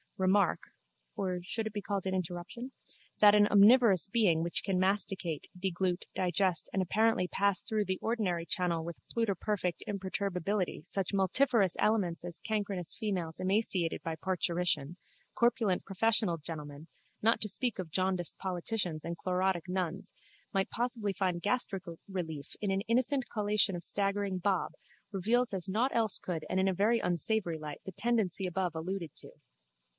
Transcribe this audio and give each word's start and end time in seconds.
remark 0.17 0.59
(or 1.15 1.39
should 1.43 1.65
it 1.65 1.73
be 1.73 1.81
called 1.81 2.05
an 2.07 2.13
interruption?) 2.13 2.71
that 3.19 3.33
an 3.35 3.47
omnivorous 3.47 4.07
being 4.07 4.43
which 4.43 4.63
can 4.63 4.79
masticate, 4.79 5.47
deglute, 5.59 6.05
digest 6.15 6.69
and 6.73 6.81
apparently 6.81 7.27
pass 7.27 7.61
through 7.61 7.85
the 7.85 7.97
ordinary 8.03 8.45
channel 8.45 8.83
with 8.83 8.97
pluterperfect 9.11 9.79
imperturbability 9.87 10.81
such 10.85 11.11
multifarious 11.13 11.75
aliments 11.79 12.23
as 12.23 12.39
cancrenous 12.39 12.95
females 12.95 13.39
emaciated 13.39 14.01
by 14.03 14.15
parturition, 14.15 14.95
corpulent 15.35 15.85
professional 15.85 16.37
gentlemen, 16.37 16.87
not 17.23 17.39
to 17.41 17.49
speak 17.49 17.77
of 17.79 17.91
jaundiced 17.91 18.37
politicians 18.39 19.03
and 19.05 19.17
chlorotic 19.19 19.67
nuns, 19.67 20.13
might 20.53 20.69
possibly 20.69 21.13
find 21.13 21.41
gastric 21.43 21.83
relief 22.07 22.53
in 22.59 22.69
an 22.69 22.81
innocent 22.81 23.25
collation 23.31 23.75
of 23.75 23.83
staggering 23.83 24.37
bob, 24.39 24.71
reveals 25.11 25.51
as 25.53 25.69
nought 25.69 25.93
else 25.95 26.17
could 26.19 26.43
and 26.49 26.59
in 26.59 26.67
a 26.67 26.73
very 26.73 26.99
unsavoury 26.99 27.57
light 27.57 27.81
the 27.85 27.91
tendency 27.91 28.45
above 28.47 28.75
alluded 28.75 29.11
to. 29.15 29.31